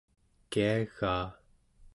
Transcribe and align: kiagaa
kiagaa 0.51 1.27